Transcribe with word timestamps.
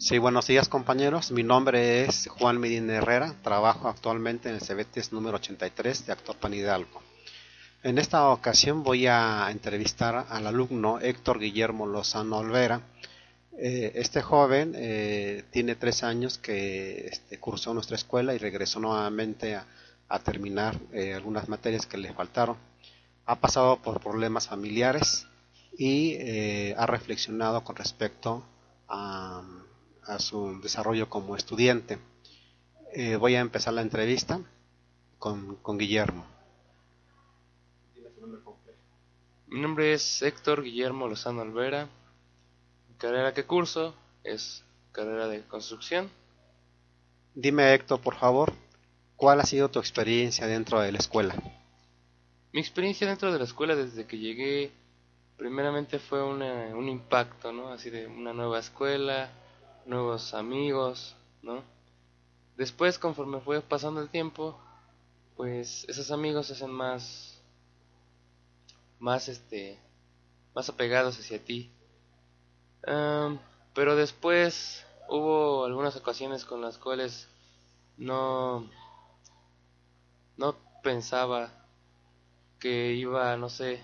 Sí, 0.00 0.18
buenos 0.18 0.46
días 0.46 0.68
compañeros. 0.68 1.32
Mi 1.32 1.42
nombre 1.42 2.04
es 2.04 2.28
Juan 2.28 2.60
Medina 2.60 2.94
Herrera. 2.94 3.34
Trabajo 3.42 3.88
actualmente 3.88 4.48
en 4.48 4.54
el 4.54 4.60
CBTS 4.60 5.12
número 5.12 5.38
83 5.38 6.06
de 6.06 6.12
Actopan 6.12 6.54
Hidalgo. 6.54 7.02
En 7.82 7.98
esta 7.98 8.28
ocasión 8.28 8.84
voy 8.84 9.08
a 9.08 9.48
entrevistar 9.50 10.26
al 10.28 10.46
alumno 10.46 11.00
Héctor 11.00 11.40
Guillermo 11.40 11.84
Lozano 11.84 12.36
Olvera. 12.36 12.80
Eh, 13.58 13.90
este 13.96 14.22
joven 14.22 14.72
eh, 14.76 15.42
tiene 15.50 15.74
tres 15.74 16.04
años 16.04 16.38
que 16.38 17.08
este, 17.08 17.40
cursó 17.40 17.74
nuestra 17.74 17.96
escuela 17.96 18.32
y 18.34 18.38
regresó 18.38 18.78
nuevamente 18.78 19.56
a, 19.56 19.66
terminar 20.20 20.78
eh, 20.92 21.12
algunas 21.12 21.48
materias 21.48 21.86
que 21.86 21.98
le 21.98 22.14
faltaron. 22.14 22.56
Ha 23.26 23.34
pasado 23.40 23.82
por 23.82 24.00
problemas 24.00 24.46
familiares 24.46 25.26
y 25.76 26.72
ha 26.74 26.86
reflexionado 26.86 27.62
con 27.64 27.74
respecto 27.74 28.44
a 28.88 29.42
a 30.08 30.18
su 30.18 30.60
desarrollo 30.60 31.08
como 31.08 31.36
estudiante. 31.36 31.98
Eh, 32.94 33.16
voy 33.16 33.34
a 33.34 33.40
empezar 33.40 33.74
la 33.74 33.82
entrevista 33.82 34.40
con, 35.18 35.56
con 35.56 35.76
Guillermo. 35.76 36.26
Mi 39.48 39.60
nombre 39.60 39.92
es 39.92 40.22
Héctor 40.22 40.62
Guillermo 40.62 41.08
Lozano 41.08 41.42
Alvera. 41.42 41.88
Mi 42.88 42.94
carrera 42.96 43.34
que 43.34 43.44
curso 43.44 43.94
es 44.24 44.64
carrera 44.92 45.28
de 45.28 45.42
construcción. 45.42 46.10
Dime 47.34 47.74
Héctor, 47.74 48.00
por 48.00 48.16
favor, 48.16 48.52
¿cuál 49.16 49.40
ha 49.40 49.44
sido 49.44 49.70
tu 49.70 49.78
experiencia 49.78 50.46
dentro 50.46 50.80
de 50.80 50.90
la 50.90 50.98
escuela? 50.98 51.34
Mi 52.52 52.60
experiencia 52.60 53.06
dentro 53.06 53.30
de 53.30 53.38
la 53.38 53.44
escuela 53.44 53.76
desde 53.76 54.06
que 54.06 54.18
llegué, 54.18 54.72
primeramente 55.36 55.98
fue 55.98 56.22
un 56.22 56.88
impacto, 56.88 57.52
¿no? 57.52 57.68
Así 57.68 57.90
de 57.90 58.06
una 58.06 58.32
nueva 58.32 58.58
escuela, 58.58 59.30
nuevos 59.88 60.34
amigos, 60.34 61.16
¿no? 61.42 61.62
Después, 62.56 62.98
conforme 62.98 63.40
fue 63.40 63.62
pasando 63.62 64.00
el 64.00 64.10
tiempo, 64.10 64.58
pues 65.36 65.84
esos 65.88 66.10
amigos 66.10 66.48
se 66.48 66.52
hacen 66.52 66.70
más, 66.70 67.40
más 68.98 69.28
este, 69.28 69.78
más 70.54 70.68
apegados 70.68 71.18
hacia 71.18 71.42
ti. 71.42 71.70
pero 73.74 73.96
después 73.96 74.84
hubo 75.08 75.64
algunas 75.64 75.96
ocasiones 75.96 76.44
con 76.44 76.60
las 76.60 76.78
cuales 76.78 77.28
no, 77.96 78.68
no 80.36 80.56
pensaba 80.82 81.50
que 82.58 82.92
iba, 82.94 83.36
no 83.36 83.48
sé, 83.48 83.82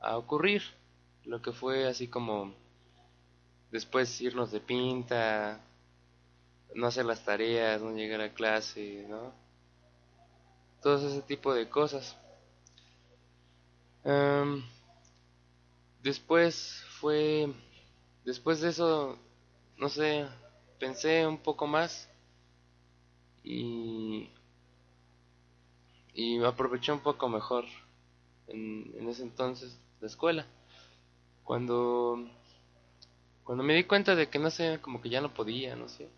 a 0.00 0.16
ocurrir. 0.18 0.62
Lo 1.24 1.42
que 1.42 1.52
fue 1.52 1.86
así 1.88 2.08
como 2.08 2.54
después 3.70 4.20
irnos 4.20 4.50
de 4.52 4.60
pinta, 4.60 5.60
no 6.74 6.86
hacer 6.86 7.04
las 7.04 7.24
tareas, 7.24 7.80
no 7.80 7.92
llegar 7.92 8.20
a 8.20 8.34
clase, 8.34 9.06
¿no? 9.08 9.32
Todo 10.82 11.08
ese 11.08 11.22
tipo 11.22 11.54
de 11.54 11.68
cosas. 11.68 12.16
después 16.02 16.84
fue, 17.00 17.52
después 18.24 18.60
de 18.60 18.68
eso, 18.68 19.18
no 19.78 19.88
sé, 19.88 20.26
pensé 20.78 21.26
un 21.26 21.38
poco 21.38 21.66
más 21.66 22.08
y, 23.42 24.30
y 26.14 26.42
aproveché 26.44 26.92
un 26.92 27.00
poco 27.00 27.28
mejor 27.28 27.64
en, 28.46 28.94
en 28.98 29.08
ese 29.08 29.22
entonces 29.22 29.76
la 30.00 30.06
escuela. 30.06 30.46
Cuando 31.42 32.28
cuando 33.46 33.62
me 33.62 33.74
di 33.74 33.84
cuenta 33.84 34.16
de 34.16 34.28
que 34.28 34.40
no 34.40 34.50
sé, 34.50 34.80
como 34.82 35.00
que 35.00 35.08
ya 35.08 35.20
no 35.20 35.32
podía, 35.32 35.76
no 35.76 35.88
sé, 35.88 36.08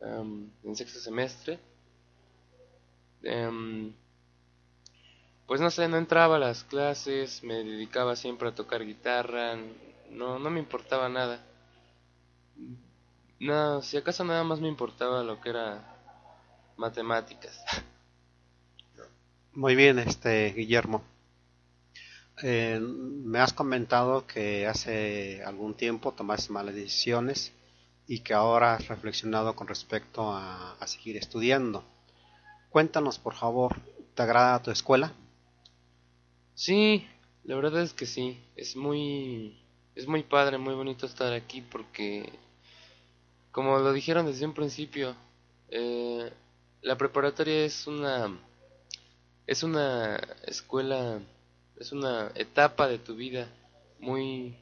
en 0.00 0.74
sexto 0.74 0.98
semestre, 0.98 1.58
em, 3.22 3.92
pues 5.46 5.60
no 5.60 5.70
sé, 5.70 5.88
no 5.88 5.98
entraba 5.98 6.36
a 6.36 6.38
las 6.38 6.64
clases, 6.64 7.44
me 7.44 7.62
dedicaba 7.62 8.16
siempre 8.16 8.48
a 8.48 8.54
tocar 8.54 8.82
guitarra, 8.82 9.56
no, 10.10 10.38
no 10.38 10.50
me 10.50 10.58
importaba 10.58 11.10
nada. 11.10 11.44
No, 13.38 13.82
si 13.82 13.98
acaso 13.98 14.24
nada 14.24 14.42
más 14.42 14.58
me 14.60 14.68
importaba 14.68 15.22
lo 15.22 15.38
que 15.40 15.50
era 15.50 15.82
matemáticas. 16.78 17.62
Muy 19.52 19.74
bien, 19.74 19.98
este 19.98 20.52
Guillermo. 20.52 21.02
Eh, 22.42 22.80
me 22.80 23.38
has 23.38 23.52
comentado 23.52 24.26
que 24.26 24.66
hace 24.66 25.42
algún 25.44 25.74
tiempo 25.74 26.12
tomaste 26.12 26.52
malas 26.52 26.74
decisiones 26.74 27.52
y 28.06 28.20
que 28.20 28.32
ahora 28.32 28.74
has 28.74 28.88
reflexionado 28.88 29.54
con 29.54 29.68
respecto 29.68 30.32
a, 30.32 30.76
seguir 30.86 31.16
estudiando. 31.16 31.84
Cuéntanos, 32.70 33.18
por 33.18 33.34
favor, 33.34 33.76
¿te 34.14 34.22
agrada 34.22 34.62
tu 34.62 34.70
escuela? 34.70 35.12
Sí, 36.54 37.06
la 37.44 37.56
verdad 37.56 37.82
es 37.82 37.92
que 37.92 38.06
sí. 38.06 38.42
Es 38.56 38.74
muy, 38.74 39.62
es 39.94 40.06
muy 40.06 40.22
padre, 40.22 40.56
muy 40.56 40.74
bonito 40.74 41.06
estar 41.06 41.32
aquí 41.32 41.60
porque, 41.60 42.32
como 43.52 43.78
lo 43.78 43.92
dijeron 43.92 44.26
desde 44.26 44.46
un 44.46 44.54
principio, 44.54 45.14
eh, 45.68 46.32
la 46.80 46.96
preparatoria 46.96 47.64
es 47.64 47.86
una, 47.86 48.38
es 49.46 49.62
una 49.62 50.16
escuela 50.46 51.20
es 51.80 51.92
una 51.92 52.30
etapa 52.34 52.86
de 52.88 52.98
tu 52.98 53.16
vida 53.16 53.48
muy 53.98 54.54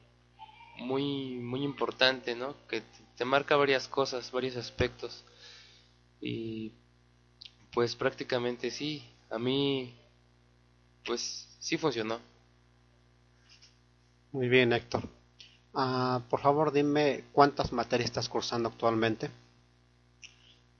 muy 0.79 1.35
muy 1.35 1.65
importante 1.65 2.37
no 2.37 2.55
que 2.69 2.83
te 3.17 3.25
marca 3.25 3.57
varias 3.57 3.89
cosas 3.89 4.31
varios 4.31 4.57
aspectos. 4.57 5.25
Y 6.21 6.73
pues 7.73 7.97
prácticamente 7.97 8.71
sí 8.71 9.03
a 9.31 9.39
mí 9.39 9.95
pues 11.05 11.49
sí 11.59 11.77
funcionó. 11.77 12.21
Muy 14.31 14.49
bien 14.49 14.73
Héctor. 14.73 15.03
Ah, 15.75 16.23
por 16.31 16.41
favor 16.41 16.73
dime 16.73 17.25
cuántas 17.33 17.73
materias 17.73 18.11
estás 18.11 18.29
cursando 18.29 18.69
actualmente. 18.69 19.29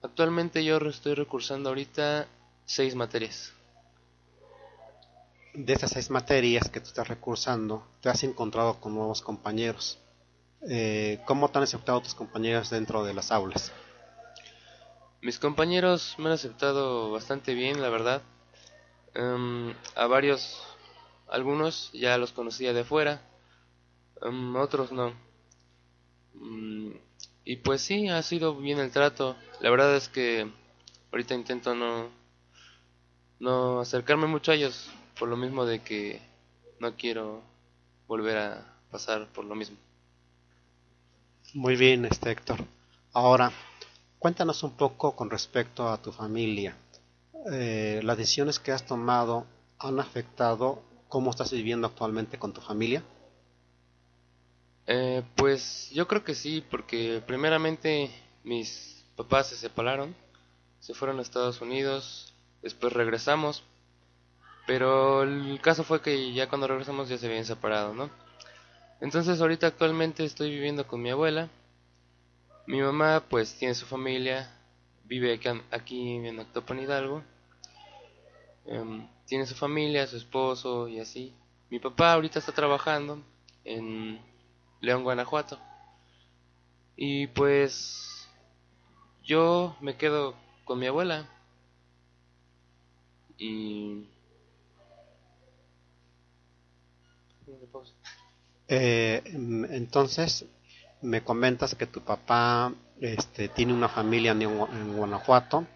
Actualmente 0.03 0.65
yo 0.65 0.77
estoy 0.77 1.15
recursando 1.15 1.71
ahorita 1.71 2.29
seis 2.65 2.95
materias 2.95 3.53
de 5.59 5.73
esas 5.73 5.91
seis 5.91 6.09
materias 6.09 6.69
que 6.71 6.79
tú 6.79 6.87
estás 6.87 7.09
recursando, 7.09 7.85
te 8.01 8.09
has 8.09 8.23
encontrado 8.23 8.79
con 8.81 8.95
nuevos 8.95 9.23
compañeros. 9.23 9.99
Eh, 10.69 11.21
¿Cómo 11.27 11.49
te 11.49 11.59
han 11.59 11.65
aceptado 11.65 12.01
tus 12.01 12.15
compañeros 12.15 12.71
dentro 12.71 13.05
de 13.05 13.13
las 13.13 13.33
aulas? 13.33 13.73
Mis 15.21 15.41
compañeros 15.41 16.15
me 16.19 16.27
han 16.27 16.33
aceptado 16.33 17.11
bastante 17.11 17.55
bien, 17.55 17.83
la 17.83 17.89
verdad. 17.89 18.23
Em, 19.15 19.75
a 19.97 20.07
varios, 20.07 20.63
algunos 21.27 21.91
ya 21.93 22.17
los 22.19 22.33
conocía 22.33 22.73
de 22.73 22.85
fuera, 22.85 23.21
em, 24.23 24.55
otros 24.55 24.93
no. 24.93 25.13
Mm, 26.35 26.93
y 27.45 27.57
pues 27.57 27.81
sí, 27.81 28.09
ha 28.09 28.23
sido 28.23 28.55
bien 28.55 28.79
el 28.79 28.93
trato. 28.93 29.35
La 29.61 29.71
verdad 29.71 29.97
es 29.97 30.09
que 30.09 30.49
ahorita 31.11 31.35
intento 31.35 31.75
no, 31.75 32.11
no 33.41 33.81
acercarme 33.81 34.29
mucho 34.29 34.53
a 34.53 34.55
ellos 34.55 34.89
por 35.19 35.29
lo 35.29 35.37
mismo 35.37 35.65
de 35.65 35.81
que 35.81 36.21
no 36.81 36.95
quiero 36.95 37.43
volver 38.07 38.39
a 38.39 38.75
pasar 38.91 39.27
por 39.29 39.45
lo 39.45 39.55
mismo. 39.55 39.77
Muy 41.55 41.77
bien, 41.77 42.05
este 42.05 42.31
Héctor. 42.31 42.59
Ahora, 43.13 43.51
cuéntanos 44.19 44.63
un 44.63 44.73
poco 44.73 45.17
con 45.17 45.31
respecto 45.31 45.89
a 45.89 46.01
tu 46.01 46.13
familia. 46.13 46.77
Eh, 47.53 48.01
¿Las 48.03 48.17
decisiones 48.17 48.59
que 48.59 48.73
has 48.73 48.85
tomado 48.85 49.47
han 49.79 49.99
afectado 49.99 50.83
cómo 51.09 51.31
estás 51.31 51.53
viviendo 51.53 51.87
actualmente 51.87 52.39
con 52.39 52.53
tu 52.53 52.61
familia? 52.61 53.03
Eh, 54.87 55.23
pues 55.37 55.91
yo 55.91 56.07
creo 56.07 56.25
que 56.25 56.35
sí, 56.35 56.65
porque 56.71 57.23
primeramente 57.27 58.11
mis 58.45 59.05
papás 59.17 59.49
se 59.49 59.57
separaron, 59.57 60.15
se 60.81 60.95
fueron 60.95 61.19
a 61.19 61.23
Estados 61.23 61.61
Unidos, 61.61 62.33
después 62.63 62.93
regresamos 62.93 63.65
Pero 64.69 65.23
el 65.23 65.59
caso 65.63 65.83
fue 65.83 66.03
que 66.03 66.35
ya 66.35 66.47
cuando 66.47 66.67
regresamos 66.67 67.09
ya 67.09 67.17
se 67.17 67.27
habían 67.27 67.47
separado, 67.47 67.95
¿no? 67.95 68.11
Entonces 69.01 69.41
ahorita 69.41 69.67
actualmente 69.67 70.27
estoy 70.27 70.51
viviendo 70.51 70.87
con 70.87 71.01
mi 71.01 71.09
abuela. 71.09 71.49
Mi 72.67 72.83
mamá 72.83 73.25
pues 73.31 73.55
tiene 73.55 73.75
su 73.75 73.87
familia, 73.87 74.55
vive 75.05 75.41
aquí, 75.71 76.17
en 76.17 76.39
Actopan 76.39 76.81
Hidalgo. 76.81 77.23
Em, 78.67 79.09
tiene 79.25 79.47
su 79.47 79.55
familia, 79.55 80.07
su 80.07 80.19
esposo 80.19 80.87
y 80.87 81.01
así. 81.01 81.33
Mi 81.71 81.79
papá 81.79 82.13
ahorita 82.13 82.39
está 82.39 82.53
trabajando 82.53 83.23
en 83.65 84.21
León, 84.83 85.03
Guanajuato. 85.03 85.59
Y 86.95 87.29
pues 87.29 88.29
yo 89.25 89.79
me 89.81 89.97
quedo 89.97 90.35
con 90.67 90.79
mi 90.79 90.89
abuela. 90.89 91.27
Y 93.39 94.09
Eh, 98.69 99.23
entonces, 99.25 100.45
me 101.01 101.23
comentas 101.23 101.75
que 101.75 101.87
tu 101.87 102.01
papá 102.01 102.73
este, 103.01 103.49
tiene 103.49 103.73
una 103.73 103.89
familia 103.89 104.33
en, 104.33 104.97
Guanajuato, 104.97 105.67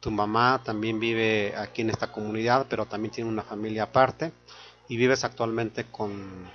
tu 0.00 0.10
mamá 0.10 0.62
también 0.64 1.00
vive 1.00 1.54
aquí 1.56 1.82
en 1.82 1.90
esta 1.90 2.12
comunidad, 2.12 2.66
pero 2.68 2.86
también 2.86 3.12
tiene 3.12 3.30
una 3.30 3.42
familia 3.42 3.84
aparte, 3.84 4.32
y 4.88 4.96
vives 4.96 5.24
actualmente 5.24 5.84
con, 5.84 6.50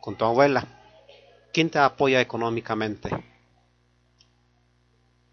con 0.00 0.16
tu 0.16 0.24
abuela. 0.24 0.66
¿Quién 1.52 1.68
te 1.68 1.78
apoya 1.78 2.20
económicamente? 2.20 3.10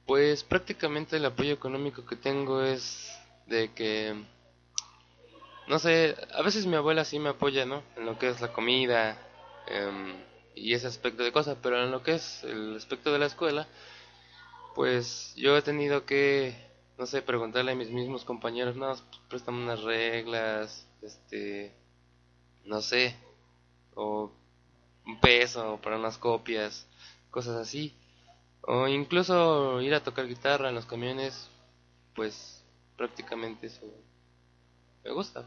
Pues 0.05 0.43
prácticamente 0.43 1.17
el 1.17 1.25
apoyo 1.25 1.53
económico 1.53 2.05
que 2.05 2.15
tengo 2.15 2.63
es 2.63 3.07
de 3.45 3.71
que 3.73 4.15
no 5.69 5.77
sé, 5.77 6.15
a 6.33 6.41
veces 6.41 6.65
mi 6.65 6.75
abuela 6.75 7.05
sí 7.05 7.19
me 7.19 7.29
apoya, 7.29 7.63
¿no? 7.63 7.83
En 7.95 8.07
lo 8.07 8.17
que 8.17 8.27
es 8.27 8.41
la 8.41 8.51
comida 8.51 9.15
em, 9.67 10.15
y 10.55 10.73
ese 10.73 10.87
aspecto 10.87 11.21
de 11.23 11.31
cosas, 11.31 11.57
pero 11.61 11.83
en 11.83 11.91
lo 11.91 12.01
que 12.01 12.15
es 12.15 12.43
el 12.43 12.75
aspecto 12.75 13.13
de 13.13 13.19
la 13.19 13.27
escuela, 13.27 13.67
pues 14.73 15.31
yo 15.35 15.55
he 15.55 15.61
tenido 15.61 16.07
que, 16.07 16.55
no 16.97 17.05
sé, 17.05 17.21
preguntarle 17.21 17.73
a 17.73 17.75
mis 17.75 17.91
mismos 17.91 18.25
compañeros, 18.25 18.75
no, 18.77 18.95
préstame 19.29 19.61
unas 19.61 19.83
reglas, 19.83 20.87
este, 21.03 21.71
no 22.65 22.81
sé, 22.81 23.15
o 23.93 24.31
un 25.05 25.19
peso 25.19 25.79
para 25.83 25.97
unas 25.99 26.17
copias, 26.17 26.87
cosas 27.29 27.57
así. 27.57 27.95
O 28.61 28.87
incluso 28.87 29.81
ir 29.81 29.93
a 29.93 30.03
tocar 30.03 30.27
guitarra 30.27 30.69
en 30.69 30.75
los 30.75 30.87
camiones, 30.87 31.47
pues 32.15 32.63
prácticamente 32.97 33.67
eso 33.67 33.85
me 35.03 35.11
gusta. 35.11 35.45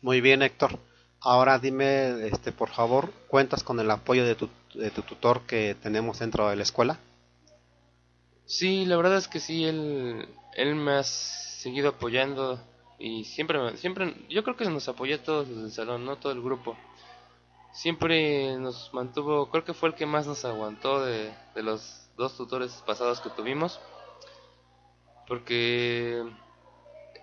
Muy 0.00 0.20
bien, 0.20 0.42
Héctor. 0.42 0.78
Ahora 1.20 1.58
dime, 1.58 2.26
este, 2.26 2.50
por 2.50 2.70
favor, 2.70 3.12
¿cuentas 3.28 3.62
con 3.62 3.78
el 3.78 3.90
apoyo 3.90 4.24
de 4.24 4.34
tu, 4.34 4.48
de 4.74 4.90
tu 4.90 5.02
tutor 5.02 5.42
que 5.42 5.76
tenemos 5.80 6.18
dentro 6.18 6.48
de 6.48 6.56
la 6.56 6.64
escuela? 6.64 6.98
Sí, 8.44 8.84
la 8.86 8.96
verdad 8.96 9.18
es 9.18 9.28
que 9.28 9.38
sí, 9.38 9.64
él, 9.64 10.28
él 10.54 10.74
me 10.74 10.92
ha 10.92 11.04
seguido 11.04 11.90
apoyando 11.90 12.60
y 12.98 13.24
siempre, 13.24 13.76
siempre, 13.76 14.14
yo 14.28 14.42
creo 14.42 14.56
que 14.56 14.64
nos 14.64 14.88
apoyó 14.88 15.16
a 15.16 15.22
todos 15.22 15.48
desde 15.48 15.62
el 15.62 15.72
salón, 15.72 16.04
no 16.04 16.16
todo 16.16 16.32
el 16.32 16.42
grupo. 16.42 16.76
Siempre 17.72 18.56
nos 18.58 18.92
mantuvo, 18.92 19.48
creo 19.48 19.64
que 19.64 19.74
fue 19.74 19.90
el 19.90 19.94
que 19.94 20.06
más 20.06 20.26
nos 20.26 20.44
aguantó 20.44 21.04
de, 21.04 21.32
de 21.54 21.62
los 21.62 22.08
dos 22.16 22.36
tutores 22.36 22.72
pasados 22.84 23.20
que 23.20 23.30
tuvimos, 23.30 23.80
porque 25.26 26.22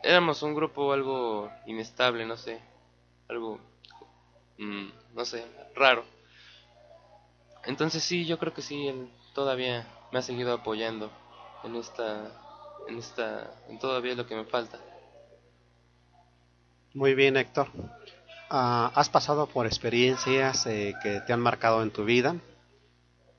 éramos 0.03 0.41
un 0.43 0.55
grupo 0.55 0.93
algo 0.93 1.51
inestable, 1.65 2.25
no 2.25 2.37
sé, 2.37 2.59
algo, 3.27 3.59
mm, 4.57 4.89
no 5.13 5.25
sé, 5.25 5.45
raro. 5.75 6.03
Entonces 7.65 8.03
sí, 8.03 8.25
yo 8.25 8.37
creo 8.37 8.53
que 8.53 8.61
sí, 8.61 8.87
él 8.87 9.09
todavía 9.33 9.87
me 10.11 10.19
ha 10.19 10.21
seguido 10.21 10.53
apoyando 10.53 11.11
en 11.63 11.75
esta, 11.75 12.31
en 12.87 12.97
esta, 12.97 13.51
en 13.67 13.79
todavía 13.79 14.15
lo 14.15 14.25
que 14.25 14.35
me 14.35 14.45
falta. 14.45 14.79
Muy 16.93 17.13
bien, 17.13 17.37
Héctor. 17.37 17.67
Ah, 18.49 18.91
has 18.95 19.09
pasado 19.09 19.45
por 19.45 19.67
experiencias 19.67 20.65
eh, 20.65 20.95
que 21.03 21.21
te 21.21 21.33
han 21.33 21.39
marcado 21.39 21.83
en 21.83 21.91
tu 21.91 22.03
vida. 22.03 22.35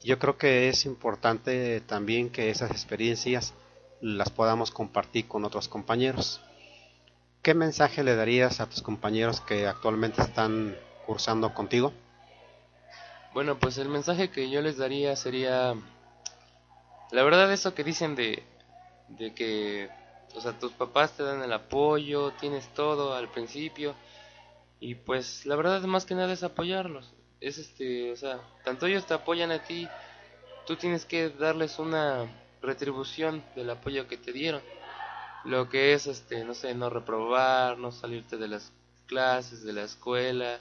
Yo 0.03 0.19
creo 0.19 0.39
que 0.39 0.69
es 0.69 0.87
importante 0.87 1.81
también 1.81 2.31
que 2.31 2.49
esas 2.49 2.71
experiencias 2.71 3.53
las 4.01 4.31
podamos 4.31 4.71
compartir 4.71 5.27
con 5.27 5.45
otros 5.45 5.69
compañeros. 5.69 6.41
¿Qué 7.43 7.55
mensaje 7.55 8.05
le 8.05 8.17
darías 8.17 8.61
a 8.61 8.69
tus 8.69 8.83
compañeros 8.83 9.41
que 9.41 9.67
actualmente 9.67 10.21
están 10.21 10.77
cursando 11.07 11.55
contigo? 11.55 11.91
Bueno, 13.33 13.59
pues 13.59 13.79
el 13.79 13.89
mensaje 13.89 14.29
que 14.29 14.51
yo 14.51 14.61
les 14.61 14.77
daría 14.77 15.17
sería, 15.17 15.75
la 17.11 17.23
verdad 17.23 17.51
eso 17.51 17.75
que 17.75 17.83
dicen 17.83 18.15
de, 18.15 18.43
de 19.09 19.33
que, 19.33 19.89
o 20.35 20.41
sea, 20.43 20.53
tus 20.53 20.73
papás 20.73 21.17
te 21.17 21.23
dan 21.23 21.43
el 21.43 21.53
apoyo, 21.55 22.33
tienes 22.33 22.69
todo 22.75 23.15
al 23.15 23.31
principio, 23.31 23.95
y 24.79 24.97
pues 24.97 25.47
la 25.47 25.57
verdad 25.57 25.81
más 25.85 26.05
que 26.05 26.15
nada 26.15 26.35
es 26.35 26.43
apoyarlos, 26.43 27.09
es 27.41 27.57
este, 27.57 28.13
o 28.13 28.17
sea, 28.17 28.39
tanto 28.65 28.85
ellos 28.87 29.07
te 29.07 29.15
apoyan 29.15 29.51
a 29.51 29.61
ti, 29.61 29.89
tú 30.67 30.77
tienes 30.77 31.07
que 31.07 31.31
darles 31.31 31.79
una 31.79 32.29
retribución 32.61 33.43
del 33.55 33.71
apoyo 33.71 34.07
que 34.09 34.19
te 34.19 34.33
dieron 34.33 34.61
lo 35.45 35.69
que 35.69 35.95
es 35.95 36.07
este 36.07 36.45
no 36.45 36.55
sé 36.55 36.75
no 36.75 36.91
reprobar 36.91 37.79
no 37.79 37.93
salirte 37.93 38.37
de 38.37 38.49
las 38.49 38.73
clases 39.07 39.63
de 39.63 39.73
la 39.73 39.83
escuela. 39.83 40.59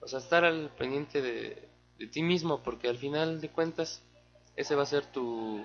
O 0.00 0.08
sea 0.08 0.18
estar 0.18 0.44
al 0.44 0.70
pendiente 0.76 1.22
de, 1.22 1.68
de 1.98 2.06
ti 2.06 2.22
mismo 2.22 2.62
porque 2.62 2.88
al 2.88 2.98
final 2.98 3.40
de 3.40 3.48
cuentas 3.48 4.02
ese 4.54 4.74
va 4.74 4.82
a 4.82 4.86
ser 4.86 5.06
tu 5.06 5.64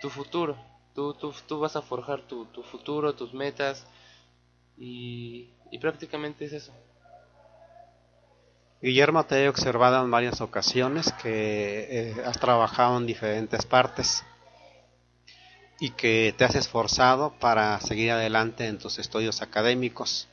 tu 0.00 0.10
futuro. 0.10 0.56
Tú, 0.94 1.14
tú, 1.14 1.32
tú 1.46 1.60
vas 1.60 1.76
a 1.76 1.82
forjar 1.82 2.22
tu, 2.22 2.46
tu 2.46 2.62
futuro 2.62 3.14
tus 3.14 3.32
metas 3.32 3.86
y, 4.76 5.50
y 5.70 5.78
prácticamente 5.78 6.46
es 6.46 6.52
eso. 6.52 6.72
Guillermo, 8.82 9.24
te 9.24 9.44
he 9.44 9.48
observado 9.48 10.02
en 10.02 10.10
varias 10.10 10.40
ocasiones 10.40 11.12
que 11.22 11.86
eh, 11.90 12.22
has 12.24 12.40
trabajado 12.40 12.96
en 12.96 13.06
diferentes 13.06 13.66
partes 13.66 14.24
y 15.80 15.90
que 15.90 16.34
te 16.36 16.44
has 16.44 16.54
esforzado 16.54 17.32
para 17.40 17.80
seguir 17.80 18.10
adelante 18.10 18.66
en 18.66 18.78
tus 18.78 18.98
estudios 18.98 19.40
académicos. 19.40 20.28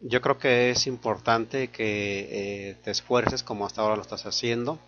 Yo 0.00 0.22
creo 0.22 0.38
que 0.38 0.70
es 0.70 0.86
importante 0.86 1.68
que 1.68 2.70
eh, 2.70 2.76
te 2.82 2.90
esfuerces 2.90 3.42
como 3.42 3.66
hasta 3.66 3.82
ahora 3.82 3.96
lo 3.96 4.02
estás 4.02 4.24
haciendo. 4.24 4.78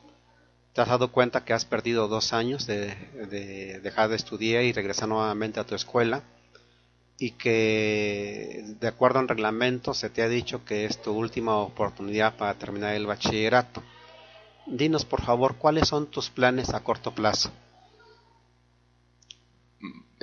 Te 0.73 0.81
has 0.81 0.89
dado 0.89 1.13
cuenta 1.13 1.45
que 1.45 1.53
has 1.53 1.67
perdido 1.67 2.09
dos 2.09 2.33
años 2.33 2.67
de, 2.67 2.97
dejar 3.83 4.09
de 4.09 4.17
estudiar 4.17 4.65
y 4.65 4.73
regresar 4.73 5.09
nuevamente 5.09 5.61
a 5.61 5.67
tu 5.67 5.75
escuela 5.75 6.23
y 7.19 7.33
que 7.33 8.65
de 8.81 8.89
acuerdo 8.89 9.21
al 9.21 9.29
reglamento 9.29 9.95
se 9.95 10.11
te 10.11 10.23
ha 10.23 10.29
dicho 10.29 10.65
que 10.65 10.87
es 10.87 11.01
tu 11.01 11.13
última 11.13 11.59
oportunidad 11.59 12.37
para 12.37 12.55
terminar 12.55 12.95
el 12.95 13.07
bachillerato. 13.07 13.83
Dinos 14.67 15.05
por 15.05 15.21
favor 15.21 15.57
cuáles 15.57 15.89
son 15.89 16.07
tus 16.07 16.31
planes 16.31 16.71
a 16.71 16.81
corto 16.81 17.15
plazo 17.15 17.53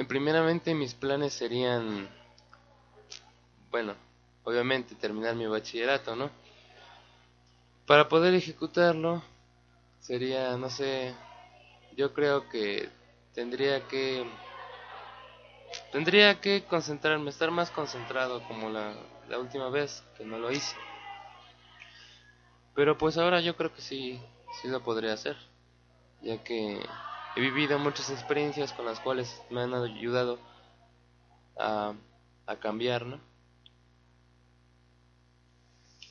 primeramente 0.03 0.73
mis 0.73 0.93
planes 0.93 1.33
serían, 1.33 2.09
bueno, 3.69 3.95
obviamente 4.43 4.95
terminar 4.95 5.35
mi 5.35 5.45
bachillerato, 5.47 6.15
¿no? 6.15 6.29
Para 7.85 8.07
poder 8.07 8.33
ejecutarlo 8.33 9.21
sería, 9.99 10.55
no 10.57 10.69
sé, 10.69 11.15
yo 11.95 12.13
creo 12.13 12.47
que 12.49 12.89
tendría 13.33 13.87
que 13.87 14.25
tendría 15.91 16.39
que 16.39 16.63
concentrarme, 16.65 17.29
estar 17.29 17.51
más 17.51 17.69
concentrado 17.71 18.43
como 18.47 18.69
la, 18.69 18.95
la 19.27 19.39
última 19.39 19.69
vez 19.69 20.03
que 20.17 20.25
no 20.25 20.37
lo 20.37 20.51
hice. 20.51 20.77
Pero 22.75 22.97
pues 22.97 23.17
ahora 23.17 23.41
yo 23.41 23.55
creo 23.55 23.73
que 23.73 23.81
sí, 23.81 24.19
sí 24.61 24.67
lo 24.67 24.81
podría 24.81 25.13
hacer, 25.13 25.35
ya 26.21 26.37
que 26.43 26.79
he 27.35 27.41
vivido 27.41 27.79
muchas 27.79 28.09
experiencias 28.09 28.73
con 28.73 28.85
las 28.85 28.99
cuales 28.99 29.41
me 29.49 29.61
han 29.61 29.73
ayudado 29.73 30.39
a, 31.57 31.93
cambiar, 32.59 33.05
¿no? 33.05 33.17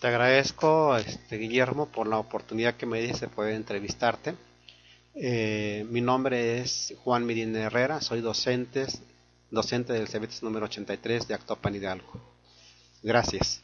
Te 0.00 0.06
agradezco, 0.06 0.96
este, 0.96 1.36
Guillermo, 1.36 1.86
por 1.86 2.06
la 2.06 2.18
oportunidad 2.18 2.76
que 2.76 2.86
me 2.86 3.02
dice 3.02 3.26
de 3.26 3.28
poder 3.28 3.54
entrevistarte. 3.54 4.34
Eh, 5.14 5.86
mi 5.90 6.00
nombre 6.00 6.60
es 6.60 6.94
Juan 7.04 7.26
Mirin 7.26 7.54
Herrera, 7.54 8.00
soy 8.00 8.22
docente, 8.22 8.86
docente 9.50 9.92
del 9.92 10.08
CEBETES 10.08 10.42
número 10.42 10.64
83 10.64 11.28
de 11.28 11.34
Actopan 11.34 11.74
Hidalgo. 11.74 12.18
Gracias. 13.02 13.62